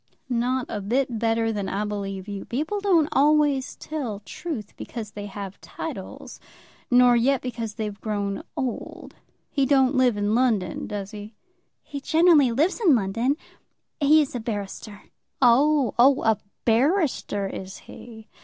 [0.29, 2.43] "Not a bit better than I believe you.
[2.45, 6.39] People don't always tell truth because they have titles,
[6.89, 9.13] nor yet because they've grown old.
[9.51, 11.35] He don't live in London; does he?"
[11.83, 13.37] "He generally lives in London.
[13.99, 15.03] He is a barrister."
[15.39, 18.27] "Oh, oh; a barrister is he.